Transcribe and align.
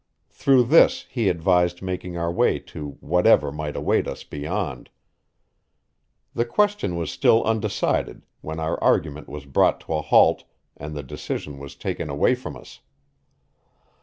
Through 0.31 0.63
this 0.63 1.05
he 1.11 1.29
advised 1.29 1.83
making 1.83 2.17
our 2.17 2.31
way 2.31 2.57
to 2.57 2.97
whatever 3.01 3.51
might 3.51 3.75
await 3.75 4.07
us 4.07 4.23
beyond. 4.23 4.89
The 6.33 6.43
question 6.43 6.95
was 6.95 7.11
still 7.11 7.43
undecided 7.43 8.23
when 8.41 8.59
our 8.59 8.83
argument 8.83 9.29
was 9.29 9.45
brought 9.45 9.79
to 9.81 9.93
a 9.93 10.01
halt 10.01 10.43
and 10.75 10.95
the 10.97 11.03
decision 11.03 11.59
was 11.59 11.75
taken 11.75 12.09
away 12.09 12.33
from 12.33 12.57
us. 12.57 12.79